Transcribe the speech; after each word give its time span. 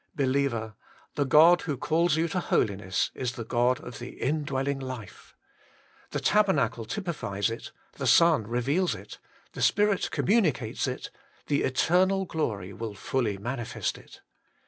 Believer! 0.15 0.73
the 1.13 1.25
God 1.25 1.61
who 1.61 1.77
calls 1.77 2.15
you 2.15 2.27
to 2.29 2.39
holiness 2.39 3.11
is 3.13 3.33
the 3.33 3.43
God 3.43 3.79
of 3.81 3.99
the 3.99 4.19
Indwelling 4.19 4.79
Life. 4.79 5.35
The 6.09 6.19
tabernacle 6.19 6.85
typifies 6.85 7.51
it, 7.51 7.71
the 7.97 8.07
Son 8.07 8.47
reveals 8.47 8.95
it, 8.95 9.19
the 9.51 9.61
Spirit 9.61 10.09
communicates 10.09 10.87
it, 10.87 11.11
the 11.45 11.61
eternal 11.61 12.25
glory 12.25 12.73
will 12.73 12.95
fully 12.95 13.37
manifest 13.37 13.95
it. 13.95 14.21